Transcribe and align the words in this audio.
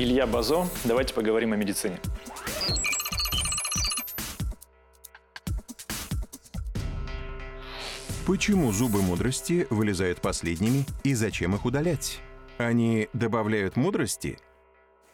Илья 0.00 0.26
Базо. 0.26 0.66
Давайте 0.84 1.12
поговорим 1.12 1.52
о 1.52 1.56
медицине. 1.56 2.00
Почему 8.26 8.72
зубы 8.72 9.02
мудрости 9.02 9.66
вылезают 9.68 10.22
последними 10.22 10.86
и 11.04 11.12
зачем 11.12 11.54
их 11.54 11.66
удалять? 11.66 12.20
Они 12.56 13.10
добавляют 13.12 13.76
мудрости– 13.76 14.38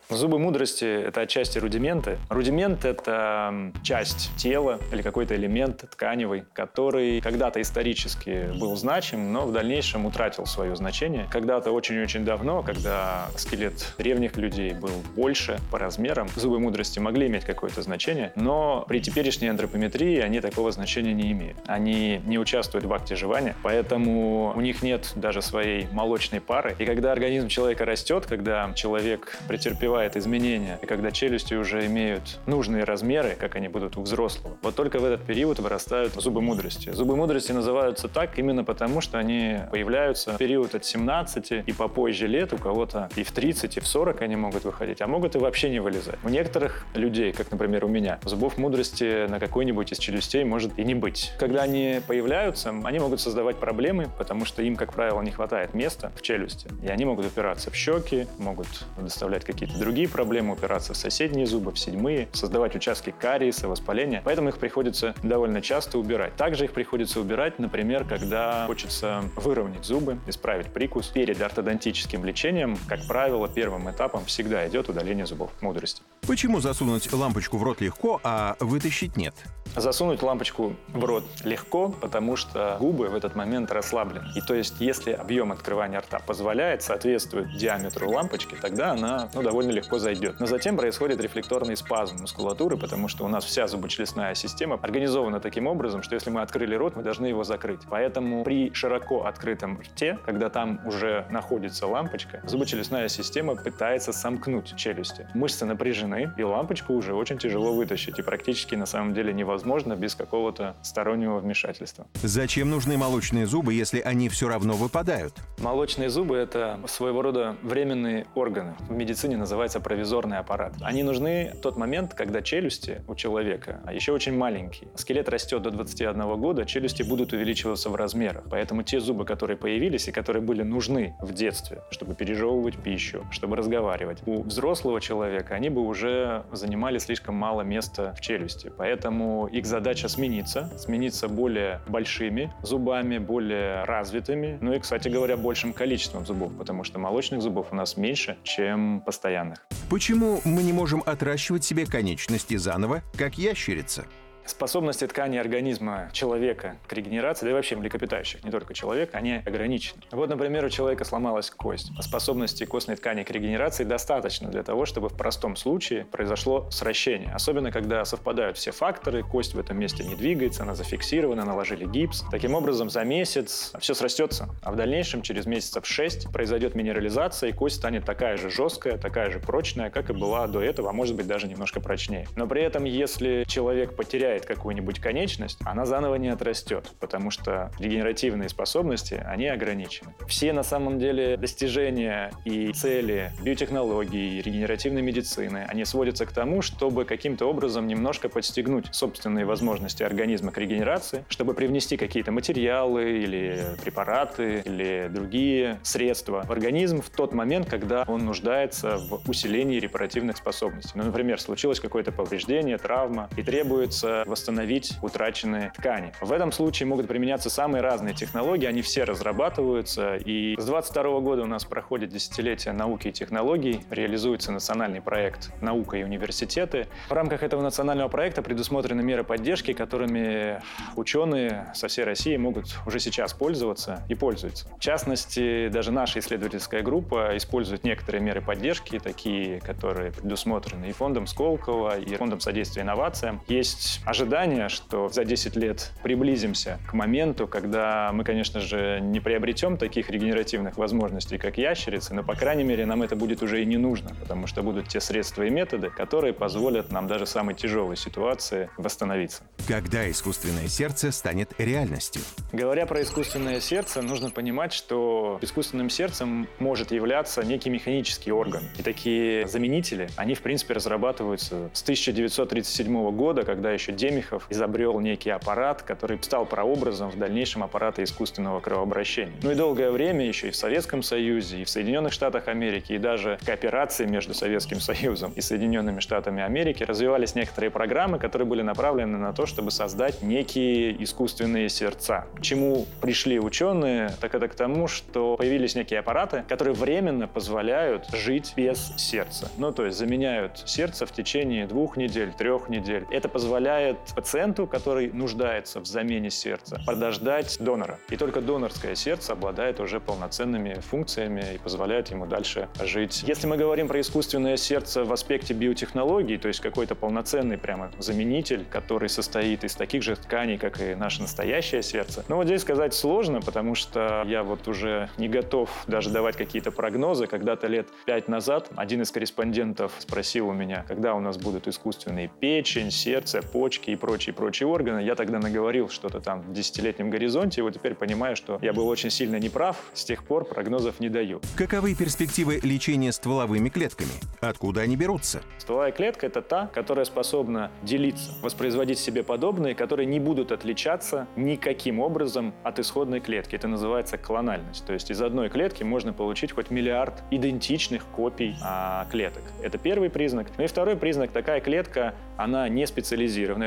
Зубы 0.09 0.39
мудрости— 0.39 0.85
это 1.09 1.23
отчасти 1.23 1.59
рудименты. 1.59 2.19
Рудимент— 2.29 2.85
это 2.85 3.73
часть 3.83 4.31
тела 4.37 4.79
или 4.93 5.03
какой-то 5.03 5.35
элемент 5.35 5.85
тканевый, 5.91 6.45
который 6.53 7.21
когда-то 7.21 7.61
исторически 7.61 8.53
был 8.57 8.77
значим, 8.77 9.33
но 9.33 9.47
в 9.47 9.53
дальнейшем 9.53 10.07
утратил 10.07 10.47
свое 10.47 10.77
значение. 10.77 11.27
Когда-то 11.29 11.73
очень-очень 11.73 12.25
давно, 12.25 12.63
когда 12.63 13.27
скелет 13.37 13.95
древних 13.99 14.37
людей 14.37 14.75
был 14.75 14.93
больше 15.17 15.59
по 15.73 15.79
размерам, 15.81 16.29
зубы 16.37 16.61
мудрости 16.61 17.01
могли 17.01 17.27
иметь 17.27 17.45
какое-то 17.45 17.83
значение, 17.83 18.31
но 18.37 18.85
при 18.87 19.01
теперешней 19.01 19.51
антропометрии 19.51 20.21
они 20.21 20.41
такого 20.41 20.71
значения 20.71 21.15
не 21.15 21.33
имеют. 21.33 21.57
Они 21.67 22.21
не 22.27 22.39
участвуют 22.39 22.85
в 22.85 22.93
акте 22.93 23.17
жевания, 23.17 23.57
поэтому 23.65 24.53
у 24.55 24.61
них 24.61 24.85
нет 24.85 25.11
даже 25.17 25.43
своей 25.43 25.89
молочной 25.91 26.41
пары. 26.41 26.77
И 26.79 26.85
когда 26.85 27.11
организм 27.11 27.49
человека 27.49 27.85
растет, 27.85 28.25
когда 28.27 28.71
человек 28.77 29.37
претерпевает 29.49 29.96
претерпевает 29.97 30.17
изменения, 30.17 30.79
и 30.83 30.87
когда 30.87 31.11
челюсти 31.11 31.55
уже 31.55 31.87
имеют 31.87 32.39
нужные 32.47 32.85
размеры, 32.85 33.37
как 33.39 33.57
они 33.57 33.69
будут 33.69 33.97
у 33.97 34.03
взрослого, 34.03 34.57
вот 34.63 34.75
только 34.75 34.99
в 34.99 35.05
этот 35.05 35.25
период 35.25 35.59
вырастают 35.59 36.13
зубы 36.15 36.43
мудрости. 36.43 36.91
Зубы 36.91 37.17
мудрости 37.17 37.53
называются 37.53 38.09
так 38.09 38.39
именно 38.39 38.63
потому, 38.65 39.01
что 39.01 39.19
они 39.19 39.59
появляются 39.71 40.33
в 40.33 40.37
период 40.37 40.75
от 40.75 40.85
17 40.85 41.65
и 41.67 41.73
попозже 41.73 42.27
лет, 42.27 42.53
у 42.53 42.59
кого-то 42.59 43.09
и 43.17 43.23
в 43.23 43.33
30, 43.33 43.77
и 43.77 43.81
в 43.81 43.87
40 43.87 44.23
они 44.23 44.37
могут 44.37 44.65
выходить, 44.65 45.01
а 45.01 45.07
могут 45.07 45.35
и 45.35 45.39
вообще 45.39 45.71
не 45.71 45.81
вылезать. 45.81 46.19
У 46.23 46.29
некоторых 46.29 46.87
людей, 46.95 47.33
как, 47.33 47.51
например, 47.51 47.85
у 47.85 47.89
меня, 47.89 48.19
зубов 48.25 48.59
мудрости 48.59 49.27
на 49.29 49.41
какой-нибудь 49.41 49.93
из 49.93 49.99
челюстей 49.99 50.45
может 50.45 50.79
и 50.79 50.85
не 50.85 50.95
быть. 50.95 51.33
Когда 51.39 51.63
они 51.63 52.01
появляются, 52.07 52.75
они 52.85 52.99
могут 52.99 53.21
создавать 53.21 53.57
проблемы, 53.57 54.09
потому 54.19 54.45
что 54.45 54.63
им, 54.63 54.77
как 54.77 54.93
правило, 54.93 55.23
не 55.23 55.31
хватает 55.31 55.75
места 55.75 56.13
в 56.17 56.23
челюсти, 56.23 56.69
и 56.83 56.89
они 56.89 57.05
могут 57.05 57.27
упираться 57.27 57.71
в 57.71 57.75
щеки, 57.75 58.27
могут 58.39 58.69
доставлять 58.99 59.45
какие-то 59.45 59.79
другие 59.87 60.09
проблемы, 60.09 60.55
упираться 60.55 60.95
в 60.95 60.97
соседние 60.97 61.47
зубы, 61.47 61.71
в 61.71 61.79
седьмые, 61.79 62.27
создавать 62.33 62.75
участки 62.75 63.15
кариеса, 63.17 63.69
воспаления. 63.69 64.21
Поэтому 64.25 64.49
их 64.49 64.59
приходится 64.59 65.15
довольно 65.23 65.63
часто 65.63 65.99
убирать. 65.99 66.35
Также 66.35 66.65
их 66.65 66.73
приходится 66.73 67.21
убирать, 67.21 67.61
например, 67.61 68.05
когда 68.05 68.67
хочется 68.67 69.23
выровнять 69.37 69.85
зубы, 69.85 70.19
исправить 70.27 70.73
прикус. 70.73 71.07
Перед 71.07 71.41
ортодонтическим 71.41 72.25
лечением, 72.25 72.77
как 72.89 73.07
правило, 73.07 73.49
первым 73.49 73.89
этапом 73.89 74.25
всегда 74.25 74.67
идет 74.67 74.89
удаление 74.89 75.25
зубов 75.25 75.53
мудрости. 75.61 76.03
Почему 76.27 76.59
засунуть 76.59 77.13
лампочку 77.13 77.57
в 77.57 77.63
рот 77.63 77.81
легко, 77.81 78.21
а 78.25 78.57
вытащить 78.59 79.17
нет? 79.17 79.37
Засунуть 79.77 80.23
лампочку 80.23 80.75
в 80.89 81.05
рот 81.05 81.25
легко, 81.45 81.91
потому 81.91 82.35
что 82.35 82.77
губы 82.81 83.09
в 83.09 83.15
этот 83.15 83.37
момент 83.37 83.71
расслаблены. 83.71 84.27
И 84.35 84.41
то 84.41 84.55
есть, 84.55 84.81
если 84.81 85.13
объем 85.13 85.53
открывания 85.53 86.01
рта 86.01 86.19
позволяет, 86.19 86.83
соответствует 86.83 87.57
диаметру 87.57 88.11
лампочки, 88.11 88.57
тогда 88.61 88.93
она 88.93 89.31
ну, 89.35 89.43
довольно 89.43 89.76
легко 89.77 89.99
зайдет. 89.99 90.41
Но 90.41 90.47
затем 90.47 90.77
происходит 90.77 91.21
рефлекторный 91.21 91.77
спазм 91.77 92.17
мускулатуры, 92.21 92.77
потому 92.77 93.09
что 93.09 93.25
у 93.25 93.29
нас 93.29 93.45
вся 93.45 93.67
зубочелюстная 93.67 94.35
система 94.35 94.79
организована 94.83 95.41
таким 95.41 95.67
образом, 95.67 96.03
что 96.03 96.15
если 96.15 96.31
мы 96.31 96.43
открыли 96.43 96.75
рот, 96.75 96.97
мы 96.97 97.03
должны 97.03 97.27
его 97.27 97.45
закрыть. 97.45 97.81
Поэтому 97.89 98.45
при 98.45 98.73
широко 98.75 99.25
открытом 99.25 99.81
рте, 99.81 100.19
когда 100.25 100.51
там 100.51 100.81
уже 100.85 101.27
находится 101.31 101.87
лампочка, 101.87 102.41
зубочелюстная 102.45 103.09
система 103.09 103.55
пытается 103.57 104.13
сомкнуть 104.13 104.75
челюсти. 104.77 105.29
Мышцы 105.35 105.65
напряжены, 105.65 106.33
и 106.37 106.43
лампочку 106.43 106.95
уже 106.95 107.15
очень 107.15 107.39
тяжело 107.39 107.73
вытащить, 107.73 108.19
и 108.19 108.23
практически 108.23 108.75
на 108.75 108.87
самом 108.87 109.15
деле 109.15 109.33
невозможно 109.33 109.77
возможно 109.77 109.97
без 109.97 110.15
какого-то 110.15 110.77
стороннего 110.83 111.39
вмешательства. 111.39 112.07
Зачем 112.23 112.71
нужны 112.71 112.97
молочные 112.97 113.47
зубы, 113.47 113.75
если 113.75 114.01
они 114.01 114.29
все 114.29 114.49
равно 114.49 114.75
выпадают? 114.75 115.35
Молочные 115.59 116.09
зубы– 116.09 116.37
это 116.37 116.81
своего 116.87 117.23
рода 117.23 117.57
временные 117.63 118.27
органы. 118.35 118.75
В 118.81 118.93
медицине 118.93 119.37
называется 119.67 119.81
провизорный 119.81 120.39
аппарат. 120.39 120.75
Они 120.81 121.03
нужны 121.03 121.53
в 121.55 121.61
тот 121.61 121.77
момент, 121.77 122.15
когда 122.15 122.41
челюсти 122.41 123.03
у 123.09 123.15
человека 123.15 123.81
а 123.85 123.93
еще 123.93 124.13
очень 124.13 124.37
маленькие. 124.37 124.89
Скелет 124.95 125.29
растет 125.29 125.63
до 125.63 125.71
21 125.71 126.41
года, 126.41 126.65
челюсти 126.65 127.03
будут 127.03 127.33
увеличиваться 127.33 127.91
в 127.91 127.97
размерах. 127.97 128.45
Поэтому 128.49 128.83
те 128.83 129.01
зубы, 129.01 129.25
которые 129.25 129.57
появились 129.57 130.09
и 130.09 130.13
которые 130.13 130.43
были 130.43 130.63
нужны 130.63 131.17
в 131.21 131.33
детстве, 131.33 131.83
чтобы 131.91 132.15
пережевывать 132.15 132.77
пищу, 132.77 133.25
чтобы 133.31 133.57
разговаривать, 133.57 134.19
у 134.27 134.43
взрослого 134.43 135.01
человека 135.01 135.55
они 135.55 135.69
бы 135.69 135.81
уже 135.81 136.45
занимали 136.53 136.99
слишком 136.99 137.35
мало 137.35 137.63
места 137.63 138.15
в 138.17 138.21
челюсти. 138.21 138.73
Поэтому 138.77 139.49
их 139.49 139.67
задача 139.67 140.09
смениться, 140.09 140.71
смениться 140.79 141.29
более 141.29 141.81
большими 141.89 142.53
зубами, 142.63 143.19
более 143.19 143.85
развитыми, 143.85 144.59
ну 144.61 144.73
и, 144.73 144.79
кстати 144.79 145.09
говоря, 145.09 145.37
большим 145.37 145.73
количеством 145.73 146.25
зубов, 146.25 146.53
потому 146.57 146.85
что 146.85 146.99
молочных 146.99 147.43
зубов 147.43 147.69
у 147.73 147.75
нас 147.75 147.97
меньше, 147.97 148.37
чем 148.45 149.01
постоянных. 149.01 149.56
Почему 149.89 150.41
мы 150.45 150.63
не 150.63 150.73
можем 150.73 151.03
отращивать 151.07 151.65
себе 151.65 151.87
конечности 151.87 152.57
заново, 152.57 153.03
как 153.17 153.39
ящерица? 153.39 154.07
Способности 154.47 155.07
ткани 155.07 155.39
организма 155.39 156.09
человека 156.13 156.77
к 156.87 156.93
регенерации, 156.93 157.47
да 157.47 157.51
и 157.51 157.55
вообще 157.55 157.77
млекопитающих, 157.77 158.45
не 158.45 158.51
только 158.51 158.75
человека, 158.75 159.19
они 159.19 159.43
ограничены. 159.45 160.03
Вот, 160.13 160.29
например, 160.29 160.65
у 160.65 160.71
человека 160.71 161.05
сломалась 161.05 161.51
кость. 161.51 161.91
Способности 162.01 162.65
костной 162.65 162.97
ткани 162.97 163.25
к 163.25 163.31
регенерации 163.31 163.85
достаточно 163.85 164.49
для 164.49 164.63
того, 164.63 164.87
чтобы 164.87 165.09
в 165.09 165.17
простом 165.17 165.57
случае 165.57 166.05
произошло 166.05 166.71
сращение. 166.71 167.33
Особенно, 167.35 167.73
когда 167.73 168.05
совпадают 168.05 168.57
все 168.57 168.71
факторы, 168.71 169.23
кость 169.23 169.55
в 169.55 169.59
этом 169.59 169.79
месте 169.79 170.05
не 170.05 170.15
двигается, 170.15 170.63
она 170.63 170.75
зафиксирована, 170.75 171.45
наложили 171.45 171.85
гипс. 171.85 172.25
Таким 172.31 172.55
образом, 172.55 172.89
за 172.89 173.05
месяц 173.05 173.73
все 173.81 173.95
срастется, 173.95 174.49
а 174.63 174.71
в 174.71 174.77
дальнейшем, 174.77 175.23
через 175.23 175.47
месяцев 175.47 175.87
6, 175.87 176.33
произойдет 176.33 176.75
минерализация, 176.75 177.51
и 177.51 177.53
кость 177.53 177.77
станет 177.77 178.05
такая 178.05 178.37
же 178.37 178.51
жесткая, 178.51 178.97
такая 178.97 179.31
же 179.31 179.41
прочная, 179.41 179.91
как 179.91 180.11
и 180.11 180.13
была 180.13 180.47
до 180.47 180.63
этого, 180.63 180.91
а 180.91 180.93
может 180.93 181.17
быть 181.17 181.27
даже 181.27 181.49
немножко 181.49 181.81
прочнее. 181.81 182.29
Но 182.37 182.47
при 182.47 182.63
этом, 182.63 182.85
если 182.85 183.45
человек 183.49 183.97
потеряет 183.97 184.36
потеряет 184.37 184.47
какую-нибудь 184.47 185.01
конечность, 185.01 185.59
она 185.65 185.87
заново 185.87 186.17
не 186.17 186.29
отрастет, 186.29 186.93
потому 187.01 187.31
что 187.31 187.71
регенеративные 187.79 188.49
способности, 188.49 189.15
они 189.27 189.49
ограничены. 189.49 190.15
Все 190.27 190.53
на 190.53 190.63
самом 190.63 190.99
деле 190.99 191.37
достижения 191.37 192.33
и 192.45 192.73
цели 192.73 193.33
биотехнологий, 193.43 194.41
регенеративной 194.43 195.03
медицины, 195.03 195.67
они 195.69 195.85
сводятся 195.85 196.27
к 196.27 196.33
тому, 196.33 196.63
чтобы 196.63 197.05
каким-то 197.05 197.47
образом 197.47 197.87
немножко 197.87 198.29
подстегнуть 198.29 198.87
собственные 198.93 199.45
возможности 199.45 200.03
организма 200.03 200.53
к 200.53 200.59
регенерации, 200.59 201.25
чтобы 201.29 201.55
привнести 201.55 201.97
какие-то 201.97 202.33
материалы 202.33 203.19
или 203.19 203.59
препараты 203.83 204.63
или 204.65 205.09
другие 205.11 205.79
средства 205.83 206.45
в 206.47 206.53
организм 206.53 207.01
в 207.01 207.11
тот 207.11 207.33
момент, 207.33 207.69
когда 207.69 208.05
он 208.07 208.25
нуждается 208.25 208.99
в 208.99 209.29
усилении 209.29 209.81
репаративных 209.81 210.37
способностей. 210.37 210.93
Ну, 210.95 211.05
например, 211.05 211.41
случилось 211.41 211.81
какое-то 211.81 212.13
повреждение, 212.13 212.79
травма, 212.79 213.29
и 213.37 213.43
требуется 213.43 214.25
восстановить 214.27 214.95
утраченные 215.03 215.73
ткани. 215.77 216.13
В 216.21 216.33
этом 216.33 216.53
случае 216.53 216.87
могут 216.87 217.09
применяться 217.09 217.51
самые 217.51 217.83
разные 217.83 218.15
технологии, 218.15 218.67
они 218.67 218.83
все 218.83 219.05
разрабатываются, 219.05 220.17
и 220.17 220.57
с 220.59 220.65
22 220.65 221.21
года 221.21 221.43
у 221.43 221.47
нас 221.47 221.65
проходит 221.65 222.11
десятилетие 222.11 222.73
науки 222.73 223.09
и 223.09 223.13
технологий, 223.13 223.81
реализуется 223.91 224.53
национальный 224.53 225.01
проект 225.01 225.51
«Наука 225.61 225.97
и 225.97 226.05
университеты». 226.05 226.87
В 227.09 227.13
рамках 227.13 227.43
этого 227.43 227.63
национального 227.63 228.09
проекта 228.09 228.43
предусмотрены 228.43 229.03
меры 229.03 229.25
поддержки, 229.25 229.73
которыми 229.73 230.61
ученые 230.97 231.71
со 231.75 231.89
всей 231.89 232.05
России 232.05 232.37
могут 232.37 232.77
уже 232.87 233.01
сейчас 233.01 233.33
пользоваться 233.33 234.03
и 234.09 234.15
пользуются. 234.15 234.69
В 234.77 234.81
частности, 234.81 235.69
даже 235.69 235.93
наша 235.93 236.19
исследовательская 236.19 236.83
группа 236.83 237.37
использует 237.37 237.85
некоторые 237.85 238.23
меры 238.23 238.41
поддержки, 238.41 238.99
такие, 238.99 239.61
которые 239.61 240.13
предусмотрены 240.13 240.87
и 240.87 240.93
фондом 240.93 241.27
Сколково, 241.27 241.99
и 241.99 242.15
фондом 242.17 242.41
содействия 242.41 242.83
инновациям. 242.83 243.41
Есть 243.49 244.01
ожидание, 244.17 244.71
что 244.71 245.11
за 245.11 245.27
10 245.27 245.57
лет 245.57 245.93
приблизимся 246.03 246.79
к 246.89 246.95
моменту, 246.95 247.47
когда 247.47 248.11
мы, 248.15 248.25
конечно 248.25 248.61
же, 248.61 248.99
не 249.03 249.21
приобретем 249.21 249.77
таких 249.77 250.09
регенеративных 250.09 250.79
возможностей, 250.79 251.37
как 251.37 251.59
ящерицы, 251.59 252.15
но, 252.15 252.23
по 252.23 252.35
крайней 252.35 252.65
мере, 252.65 252.87
нам 252.87 253.03
это 253.03 253.15
будет 253.15 253.43
уже 253.43 253.63
и 253.63 253.67
не 253.67 253.77
нужно, 253.77 254.15
потому 254.19 254.47
что 254.47 254.63
будут 254.63 254.89
те 254.89 255.01
средства 255.01 255.43
и 255.43 255.51
методы, 255.51 255.91
которые 255.91 256.33
позволят 256.33 256.91
нам 256.91 257.09
даже 257.09 257.27
в 257.27 257.29
самой 257.29 257.55
тяжелой 257.55 257.99
ситуации 257.99 258.71
восстановиться. 258.79 259.43
Когда 259.69 260.11
искусственное 260.11 260.69
сердце 260.69 261.13
станет 261.13 261.51
реальностью? 261.59 262.23
Говоря 262.53 262.87
про 262.87 263.03
искусственное 263.03 263.61
сердце, 263.61 264.01
нужно 264.01 264.31
понимать, 264.31 264.73
что 264.73 265.39
искусственным 265.43 265.91
сердцем 265.91 266.49
может 266.59 266.91
являться 266.91 267.43
некий 267.43 267.69
механический 267.69 268.33
орган. 268.33 268.63
И 268.79 268.83
такие 268.83 269.47
заменители, 269.47 270.09
они, 270.17 270.35
в 270.35 270.41
принципе, 270.41 270.73
разрабатываются 270.73 271.69
с 271.75 271.83
1937 271.83 273.11
года, 273.11 273.43
когда 273.43 273.73
еще 273.73 273.93
Темихов 274.07 274.47
изобрел 274.51 275.01
некий 275.01 275.31
аппарат, 275.31 275.83
который 275.83 276.19
стал 276.23 276.47
прообразом 276.47 277.11
в 277.11 277.19
дальнейшем 277.19 277.65
аппарата 277.65 278.05
искусственного 278.05 278.61
кровообращения. 278.61 279.35
Ну 279.43 279.51
и 279.51 279.55
долгое 279.57 279.91
время 279.91 280.27
еще 280.27 280.49
и 280.49 280.51
в 280.53 280.57
Советском 280.57 281.03
Союзе, 281.03 281.63
и 281.63 281.65
в 281.65 281.69
Соединенных 281.69 282.13
Штатах 282.13 282.47
Америки, 282.47 282.93
и 282.93 282.99
даже 282.99 283.39
кооперации 283.45 284.07
между 284.07 284.33
Советским 284.33 284.79
Союзом 284.79 285.33
и 285.35 285.41
Соединенными 285.41 285.99
Штатами 285.99 286.43
Америки 286.43 286.85
развивались 286.85 287.35
некоторые 287.35 287.71
программы, 287.71 288.21
которые 288.21 288.47
были 288.47 288.63
направлены 288.63 289.19
на 289.19 289.33
то, 289.33 289.45
чтобы 289.45 289.73
создать 289.73 290.23
некие 290.23 291.03
искусственные 291.03 291.69
сердца. 291.69 292.27
К 292.37 292.43
чему 292.43 292.87
пришли 293.01 293.41
ученые, 293.41 294.13
так 294.21 294.37
это 294.37 294.47
к 294.47 294.55
тому, 294.55 294.87
что 294.87 295.37
появились 295.37 295.75
некие 295.75 295.99
аппараты, 295.99 296.45
которые 296.49 296.75
временно 296.75 297.27
позволяют 297.27 298.07
жить 298.13 298.53
без 298.57 298.93
сердца. 298.97 299.51
Ну, 299.59 299.73
то 299.73 299.85
есть 299.85 299.99
заменяют 299.99 300.63
сердце 300.65 301.07
в 301.07 301.13
течение 301.13 301.67
двух 301.67 301.97
недель, 301.97 302.33
трех 302.33 302.69
недель. 302.69 303.05
Это 303.11 303.29
позволяет 303.29 303.96
пациенту, 304.15 304.67
который 304.67 305.11
нуждается 305.13 305.81
в 305.81 305.87
замене 305.87 306.31
сердца, 306.31 306.81
подождать 306.87 307.57
донора. 307.61 307.99
И 308.09 308.17
только 308.17 308.41
донорское 308.41 308.95
сердце 308.95 309.33
обладает 309.33 309.81
уже 309.81 310.01
полноценными 310.01 310.75
функциями 310.81 311.55
и 311.55 311.59
позволяет 311.59 312.11
ему 312.11 312.27
дальше 312.27 312.69
жить. 312.83 313.25
Если 313.27 313.47
мы 313.47 313.57
говорим 313.57 313.89
про 313.89 314.01
искусственное 314.01 314.57
сердце 314.57 315.05
в 315.05 315.13
аспекте 315.13 315.55
биотехнологий, 315.55 316.39
то 316.39 316.49
есть 316.49 316.61
какой-то 316.61 316.95
полноценный 316.95 317.59
прямо 317.59 317.91
заменитель, 317.99 318.65
который 318.71 319.09
состоит 319.09 319.65
из 319.65 319.75
таких 319.75 320.03
же 320.03 320.17
тканей, 320.17 320.59
как 320.59 320.81
и 320.81 320.95
наше 320.95 321.23
настоящее 321.23 321.83
сердце, 321.83 322.25
ну 322.29 322.37
вот 322.37 322.47
здесь 322.47 322.63
сказать 322.63 322.95
сложно, 322.95 323.41
потому 323.41 323.75
что 323.75 324.25
я 324.27 324.43
вот 324.43 324.67
уже 324.69 325.09
не 325.19 325.29
готов 325.29 325.71
даже 325.87 326.11
давать 326.11 326.37
какие-то 326.37 326.71
прогнозы. 326.71 327.27
Когда-то 327.27 327.67
лет 327.67 327.89
пять 328.05 328.29
назад 328.29 328.71
один 328.77 329.03
из 329.03 329.11
корреспондентов 329.11 329.93
спросил 329.99 330.49
у 330.49 330.53
меня, 330.53 330.85
когда 330.89 331.15
у 331.15 331.21
нас 331.21 331.37
будут 331.37 331.69
искусственные 331.69 332.31
печень, 332.41 332.91
сердце, 332.91 333.43
почки 333.43 333.76
и 333.85 333.97
прочие-прочие 333.97 334.67
органы. 334.67 335.01
Я 335.01 335.15
тогда 335.15 335.39
наговорил 335.39 335.89
что-то 335.89 336.21
там 336.21 336.43
в 336.43 336.53
десятилетнем 336.53 337.11
горизонте, 337.11 337.61
и 337.61 337.63
вот 337.63 337.75
теперь 337.75 337.95
понимаю, 337.95 338.37
что 338.37 338.59
я 338.63 338.73
был 338.73 338.89
очень 338.89 339.11
сильно 339.11 339.37
неправ, 339.37 339.77
с 339.93 340.05
тех 340.05 340.25
пор 340.25 340.45
прогнозов 340.45 341.01
не 341.01 341.09
даю. 341.09 341.41
Каковы 341.57 341.95
перспективы 341.95 342.61
лечения 342.63 343.13
стволовыми 343.13 343.69
клетками? 343.69 344.11
Откуда 344.41 344.83
они 344.83 344.97
берутся? 344.97 345.43
Стволовая 345.59 345.93
клетка– 345.93 346.27
это 346.29 346.43
та, 346.43 346.67
которая 346.67 347.05
способна 347.05 347.71
делиться, 347.83 348.33
воспроизводить 348.43 348.99
себе 348.99 349.23
подобные, 349.23 349.75
которые 349.75 350.07
не 350.07 350.21
будут 350.21 350.53
отличаться 350.53 351.27
никаким 351.37 352.01
образом 352.01 352.55
от 352.63 352.79
исходной 352.79 353.21
клетки. 353.21 353.55
Это 353.55 353.69
называется 353.69 354.19
клональность. 354.19 354.85
То 354.87 354.93
есть 354.93 355.11
из 355.11 355.21
одной 355.21 355.49
клетки 355.49 355.83
можно 355.83 356.13
получить 356.13 356.53
хоть 356.53 356.71
миллиард 356.71 357.23
идентичных 357.31 358.05
копий 358.07 358.57
а, 358.63 359.07
клеток. 359.11 359.43
Это 359.63 359.79
первый 359.79 360.11
признак. 360.11 360.49
Ну 360.59 360.65
и 360.65 360.67
второй 360.67 360.97
признак– 360.97 361.31
такая 361.33 361.61
клетка, 361.61 362.15
она 362.37 362.69
не 362.69 362.87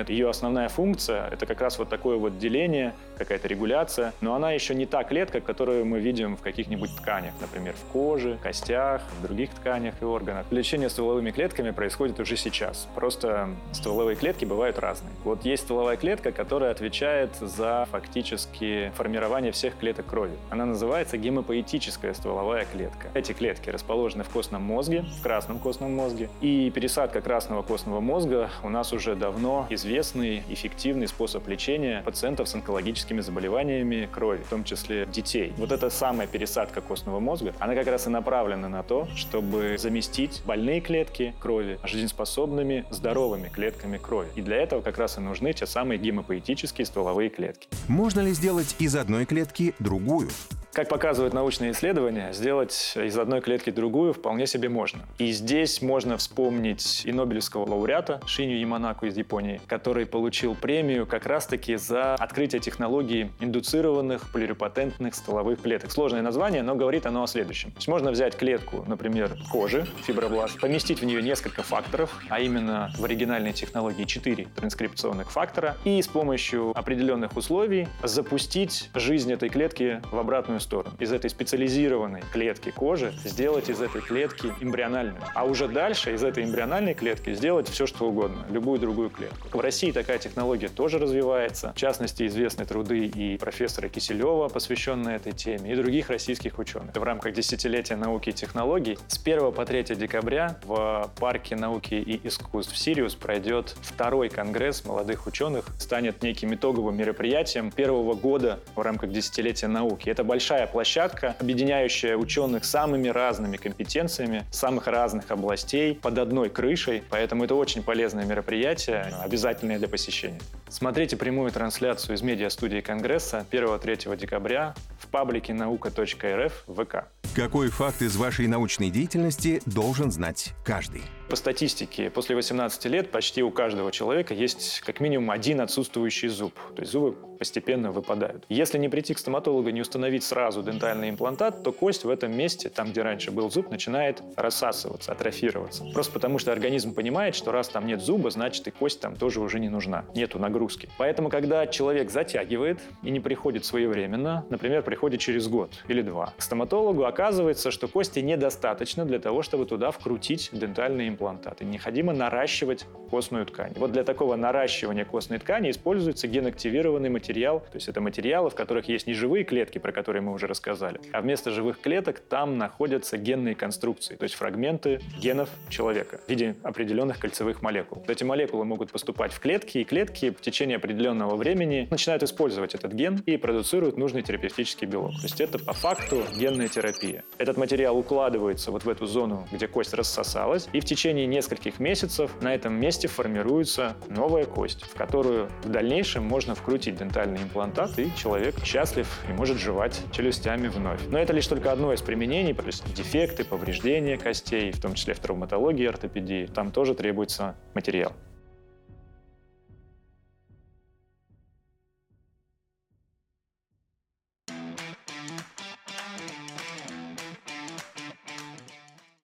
специализированная. 0.04 0.06
Ее 0.10 0.30
основная 0.30 0.70
функция– 0.70 1.28
это 1.32 1.46
как 1.46 1.62
раз 1.62 1.78
вот 1.80 1.90
такое 1.90 2.18
вот 2.18 2.38
деление, 2.38 2.94
какая-то 3.18 3.48
регуляция, 3.48 4.14
но 4.22 4.34
она 4.34 4.52
еще 4.52 4.76
не 4.76 4.86
та 4.86 5.04
клетка, 5.04 5.42
которую 5.42 5.86
мы 5.86 6.00
видим 6.00 6.36
в 6.38 6.42
каких-нибудь 6.42 6.96
тканях, 6.96 7.34
например, 7.42 7.74
в 7.74 7.92
коже, 7.92 8.38
костях, 8.42 9.02
в 9.20 9.24
других 9.24 9.50
тканях 9.52 9.96
и 10.02 10.06
органах. 10.06 10.46
Лечение 10.52 10.90
стволовыми 10.90 11.32
клетками 11.32 11.72
происходит 11.72 12.20
уже 12.20 12.38
сейчас. 12.38 12.88
Просто 12.96 13.50
стволовые 13.72 14.16
клетки 14.16 14.46
бывают 14.46 14.80
разные. 14.80 15.12
Вот 15.24 15.46
есть 15.46 15.64
стволовая 15.64 15.98
клетка, 15.98 16.32
которая 16.32 16.72
отвечает 16.72 17.36
за 17.42 17.88
фактически 17.92 18.92
формирование 18.96 19.52
всех 19.52 19.78
клеток 19.78 20.06
крови. 20.06 20.34
Она 20.50 20.66
называется 20.66 21.18
гемопоэтическая 21.18 22.14
стволовая 22.14 22.66
клетка. 22.72 23.08
Эти 23.14 23.34
клетки 23.34 23.70
расположены 23.70 24.24
в 24.24 24.30
костном 24.30 24.64
мозге, 24.64 25.06
в 25.20 25.24
красном 25.24 25.60
костном 25.60 25.94
мозге, 25.94 26.30
и 26.42 26.72
пересадка 26.72 27.22
красного 27.22 27.62
костного 27.64 28.00
мозга 28.00 28.50
у 28.64 28.70
нас 28.70 28.94
уже 28.94 29.16
давно 29.16 29.68
известный 29.90 30.44
эффективный 30.50 31.08
способ 31.08 31.48
лечения 31.48 32.04
пациентов 32.04 32.48
с 32.48 32.54
онкологическими 32.54 33.22
заболеваниями 33.22 34.08
крови, 34.12 34.44
в 34.44 34.50
том 34.50 34.64
числе 34.64 35.08
детей. 35.08 35.52
Вот 35.58 35.72
эта 35.72 35.90
самая 35.90 36.28
пересадка 36.28 36.80
костного 36.82 37.20
мозга, 37.20 37.56
она 37.58 37.74
как 37.74 37.88
раз 37.88 38.06
и 38.06 38.12
направлена 38.12 38.70
на 38.70 38.84
то, 38.84 39.08
чтобы 39.16 39.78
заместить 39.80 40.44
больные 40.46 40.80
клетки 40.80 41.34
крови 41.40 41.80
жизнеспособными, 41.84 42.86
здоровыми 42.92 43.50
клетками 43.50 43.98
крови. 43.98 44.30
И 44.36 44.42
для 44.42 44.58
этого 44.58 44.82
как 44.82 45.00
раз 45.00 45.18
и 45.18 45.22
нужны 45.22 45.54
те 45.54 45.66
самые 45.66 45.98
гемопоэтические 45.98 46.86
стволовые 46.86 47.32
клетки. 47.32 47.68
Можно 47.88 48.20
ли 48.20 48.32
сделать 48.34 48.76
из 48.78 48.96
одной 48.96 49.26
клетки 49.26 49.74
другую? 49.80 50.30
Как 50.72 50.88
показывают 50.88 51.34
научные 51.34 51.72
исследования, 51.72 52.32
сделать 52.32 52.94
из 52.96 53.18
одной 53.18 53.42
клетки 53.42 53.72
другую 53.72 54.14
вполне 54.14 54.46
себе 54.46 54.70
можно. 54.70 55.02
И 55.18 55.32
здесь 55.32 55.82
можно 55.82 56.16
вспомнить 56.16 57.02
и 57.06 57.12
Нобелевского 57.12 57.68
лауреата 57.68 58.22
Шиню 58.28 58.56
Яманаку 58.56 59.08
из 59.08 59.18
Японии, 59.18 59.60
который 59.66 60.06
получил 60.06 60.54
премию 60.54 61.08
как 61.08 61.26
раз-таки 61.26 61.76
за 61.76 62.14
открытие 62.14 62.62
технологии 62.62 63.32
индуцированных 63.40 64.32
полирепатентных 64.32 65.16
стволовых 65.16 65.60
клеток. 65.60 65.92
Сложное 65.92 66.22
название, 66.22 66.62
но 66.62 66.76
говорит 66.76 67.08
оно 67.08 67.24
о 67.24 67.28
следующем. 67.28 67.72
То 67.72 67.78
есть 67.78 67.88
можно 67.88 68.12
взять 68.12 68.38
клетку, 68.38 68.86
например, 68.88 69.36
кожи, 69.52 69.88
фибробласт, 70.06 70.60
поместить 70.60 71.02
в 71.02 71.06
нее 71.06 71.24
несколько 71.24 71.64
факторов, 71.64 72.16
а 72.30 72.40
именно 72.40 72.92
в 72.96 73.04
оригинальной 73.04 73.54
технологии 73.54 74.04
4 74.04 74.48
транскрипционных 74.56 75.32
фактора, 75.32 75.78
и 75.84 76.00
с 76.00 76.08
помощью 76.08 76.78
определенных 76.78 77.36
условий 77.36 77.88
запустить 78.04 78.92
жизнь 78.94 79.34
этой 79.34 79.50
клетки 79.50 80.00
в 80.12 80.20
обратную 80.20 80.59
сторону. 80.60 80.96
Из 81.00 81.12
этой 81.12 81.30
специализированной 81.30 82.24
клетки 82.32 82.72
кожи 82.72 83.14
сделать 83.24 83.70
из 83.70 83.82
этой 83.82 84.02
клетки 84.02 84.54
эмбриональную. 84.62 85.22
А 85.34 85.46
уже 85.46 85.68
дальше 85.68 86.14
из 86.14 86.24
этой 86.24 86.44
эмбриональной 86.44 86.94
клетки 86.94 87.34
сделать 87.34 87.68
все, 87.68 87.88
что 87.88 88.08
угодно, 88.08 88.46
любую 88.50 88.80
другую 88.80 89.10
клетку. 89.10 89.58
В 89.58 89.62
России 89.62 89.92
такая 89.92 90.18
технология 90.18 90.70
тоже 90.70 91.00
развивается. 91.00 91.74
В 91.76 91.78
частности, 91.78 92.26
известны 92.28 92.66
труды 92.66 93.06
и 93.06 93.38
профессора 93.38 93.90
Киселева, 93.90 94.50
посвященные 94.50 95.16
этой 95.16 95.32
теме, 95.32 95.72
и 95.72 95.76
других 95.76 96.10
российских 96.10 96.60
ученых. 96.60 96.96
В 96.96 97.04
рамках 97.04 97.34
десятилетия 97.34 97.96
науки 97.96 98.30
и 98.30 98.34
технологий 98.34 98.98
с 99.08 99.18
1 99.18 99.52
по 99.52 99.66
3 99.66 99.96
декабря 99.96 100.58
в 100.64 101.10
Парке 101.20 101.56
науки 101.56 101.94
и 101.94 102.28
искусств 102.28 102.78
Сириус 102.78 103.16
пройдет 103.16 103.76
второй 103.82 104.30
конгресс 104.30 104.86
молодых 104.86 105.28
ученых. 105.28 105.66
Станет 105.80 106.24
неким 106.24 106.54
итоговым 106.54 106.98
мероприятием 106.98 107.72
первого 107.72 108.14
года 108.14 108.60
в 108.76 108.82
рамках 108.82 109.12
десятилетия 109.12 109.68
науки. 109.68 110.10
Это 110.10 110.24
большая 110.24 110.49
большая 110.50 110.66
площадка, 110.66 111.36
объединяющая 111.40 112.18
ученых 112.18 112.66
самыми 112.66 113.08
разными 113.10 113.58
компетенциями, 113.58 114.46
самых 114.50 114.88
разных 114.88 115.30
областей 115.30 115.94
под 115.94 116.18
одной 116.18 116.50
крышей. 116.50 117.04
Поэтому 117.08 117.44
это 117.44 117.54
очень 117.54 117.84
полезное 117.84 118.26
мероприятие, 118.26 119.14
обязательное 119.22 119.78
для 119.78 119.88
посещения. 119.88 120.40
Смотрите 120.68 121.18
прямую 121.18 121.52
трансляцию 121.52 122.16
из 122.16 122.24
медиа-студии 122.24 122.82
Конгресса 122.82 123.46
1-3 123.52 124.18
декабря 124.18 124.74
в 125.00 125.06
паблике 125.08 125.54
наука.рф 125.54 126.64
ВК. 126.68 127.06
Какой 127.36 127.70
факт 127.70 128.02
из 128.02 128.18
вашей 128.18 128.48
научной 128.48 128.90
деятельности 128.90 129.62
должен 129.68 130.12
знать 130.12 130.54
каждый? 130.66 131.04
По 131.30 131.36
статистике, 131.36 132.10
после 132.10 132.36
18 132.36 132.86
лет 132.86 133.12
почти 133.12 133.44
у 133.44 133.52
каждого 133.52 133.92
человека 133.92 134.34
есть 134.34 134.82
как 134.84 135.00
минимум 135.00 135.30
один 135.30 135.62
отсутствующий 135.62 136.28
зуб. 136.28 136.56
То 136.76 136.82
есть 136.82 136.92
зубы 136.92 137.16
постепенно 137.38 137.92
выпадают. 137.92 138.46
Если 138.50 138.80
не 138.80 138.90
прийти 138.90 139.14
к 139.14 139.20
стоматологу, 139.20 139.70
не 139.70 139.82
установить 139.82 140.24
сразу 140.24 140.64
дентальный 140.64 141.12
имплантат, 141.12 141.62
то 141.64 141.72
кость 141.72 142.04
в 142.04 142.10
этом 142.10 142.36
месте, 142.36 142.70
там, 142.70 142.90
где 142.90 143.04
раньше 143.04 143.30
был 143.30 143.52
зуб, 143.52 143.70
начинает 143.70 144.24
рассасываться, 144.36 145.12
атрофироваться. 145.12 145.86
Просто 145.94 146.14
потому, 146.14 146.40
что 146.40 146.52
организм 146.52 146.96
понимает, 146.96 147.36
что 147.36 147.52
раз 147.52 147.70
там 147.70 147.86
нет 147.86 148.02
зуба, 148.02 148.32
значит 148.32 148.68
и 148.68 148.72
кость 148.72 149.00
там 149.00 149.16
тоже 149.16 149.40
уже 149.40 149.60
не 149.60 149.70
нужна. 149.70 150.06
Нету 150.16 150.40
нагрузки. 150.40 150.90
Поэтому, 150.98 151.30
когда 151.30 151.68
человек 151.68 152.10
затягивает 152.10 152.80
и 153.04 153.12
не 153.12 153.20
приходит 153.20 153.66
своевременно, 153.66 154.46
например, 154.50 154.82
приходит 154.82 155.20
через 155.20 155.48
год 155.48 155.72
или 155.88 156.02
два, 156.02 156.34
к 156.38 156.42
стоматологу 156.42 157.06
оказывается, 157.06 157.70
что 157.70 157.88
кости 157.88 158.20
недостаточно 158.20 159.06
для 159.06 159.20
того, 159.20 159.44
чтобы 159.44 159.68
туда 159.68 159.92
вкрутить 159.92 160.50
дентальный 160.52 161.08
имплантат 161.08 161.19
имплантаты. 161.20 161.66
Необходимо 161.66 162.14
наращивать 162.14 162.86
костную 163.10 163.46
ткань. 163.46 163.74
Вот 163.76 163.92
для 163.92 164.04
такого 164.04 164.36
наращивания 164.36 165.04
костной 165.04 165.40
ткани 165.40 165.72
используется 165.72 166.28
генактивированный 166.28 167.10
материал. 167.10 167.60
То 167.60 167.76
есть 167.76 167.90
это 167.90 168.00
материалы, 168.00 168.50
в 168.50 168.56
которых 168.56 168.88
есть 168.88 169.06
не 169.06 169.14
живые 169.14 169.44
клетки, 169.44 169.80
про 169.80 169.92
которые 169.92 170.22
мы 170.22 170.32
уже 170.32 170.48
рассказали, 170.48 171.02
а 171.12 171.22
вместо 171.22 171.52
живых 171.52 171.82
клеток 171.82 172.20
там 172.20 172.58
находятся 172.58 173.18
генные 173.18 173.56
конструкции, 173.56 174.16
то 174.16 174.24
есть 174.24 174.36
фрагменты 174.36 175.02
генов 175.20 175.50
человека 175.70 176.22
в 176.26 176.30
виде 176.30 176.56
определенных 176.64 177.20
кольцевых 177.20 177.62
молекул. 177.62 178.04
Эти 178.08 178.24
молекулы 178.24 178.64
могут 178.64 178.92
поступать 178.92 179.34
в 179.34 179.40
клетки, 179.40 179.80
и 179.80 179.84
клетки 179.84 180.32
в 180.32 180.42
течение 180.42 180.78
определенного 180.78 181.36
времени 181.36 181.88
начинают 181.90 182.24
использовать 182.24 182.76
этот 182.76 182.94
ген 182.94 183.22
и 183.26 183.38
продуцируют 183.38 183.98
нужный 183.98 184.22
терапевтический 184.22 184.88
белок. 184.88 185.16
То 185.16 185.24
есть 185.24 185.42
это 185.42 185.60
по 185.60 185.74
факту 185.74 186.24
генная 186.38 186.68
терапия. 186.68 187.24
Этот 187.38 187.58
материал 187.58 187.98
укладывается 187.98 188.72
вот 188.72 188.86
в 188.86 188.90
эту 188.90 189.06
зону, 189.06 189.48
где 189.52 189.68
кость 189.68 189.94
рассосалась, 189.94 190.70
и 190.74 190.80
в 190.80 190.86
течение 190.86 191.09
течение 191.10 191.26
нескольких 191.26 191.80
месяцев 191.80 192.30
на 192.42 192.54
этом 192.54 192.80
месте 192.80 193.08
формируется 193.08 193.96
новая 194.10 194.46
кость, 194.46 194.84
в 194.84 194.94
которую 194.94 195.50
в 195.64 195.70
дальнейшем 195.70 196.24
можно 196.24 196.54
вкрутить 196.54 196.98
дентальный 196.98 197.42
имплантат, 197.42 197.98
и 197.98 198.12
человек 198.16 198.54
счастлив 198.64 199.08
и 199.28 199.34
может 199.34 199.58
жевать 199.58 200.00
челюстями 200.12 200.68
вновь. 200.68 201.02
Но 201.08 201.18
это 201.18 201.34
лишь 201.34 201.48
только 201.48 201.72
одно 201.72 201.94
из 201.94 202.04
применений, 202.04 202.54
то 202.54 202.64
есть 202.64 202.94
дефекты, 202.94 203.44
повреждения 203.44 204.20
костей, 204.20 204.72
в 204.72 204.80
том 204.80 204.94
числе 204.94 205.16
в 205.16 205.20
травматологии, 205.20 205.88
ортопедии, 205.88 206.46
там 206.46 206.72
тоже 206.72 206.94
требуется 206.94 207.56
материал. 207.74 208.14